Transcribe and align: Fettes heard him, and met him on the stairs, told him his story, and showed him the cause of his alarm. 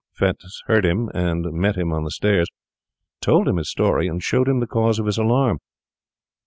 Fettes 0.19 0.63
heard 0.65 0.83
him, 0.83 1.11
and 1.13 1.45
met 1.53 1.75
him 1.77 1.93
on 1.93 2.03
the 2.03 2.09
stairs, 2.09 2.47
told 3.21 3.47
him 3.47 3.57
his 3.57 3.69
story, 3.69 4.07
and 4.07 4.23
showed 4.23 4.47
him 4.49 4.59
the 4.59 4.65
cause 4.65 4.97
of 4.97 5.05
his 5.05 5.19
alarm. 5.19 5.59